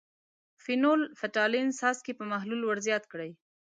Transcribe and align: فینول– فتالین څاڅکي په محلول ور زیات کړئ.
فینول– 0.63 1.01
فتالین 1.19 1.67
څاڅکي 1.79 2.13
په 2.19 2.23
محلول 2.31 2.61
ور 2.65 2.77
زیات 2.87 3.03
کړئ. 3.11 3.31